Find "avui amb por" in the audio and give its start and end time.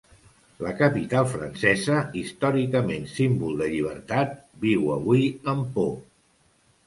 4.95-5.93